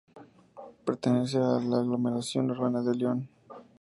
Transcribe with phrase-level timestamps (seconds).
[0.83, 3.29] Pertenece a la aglomeración urbana de Lyon.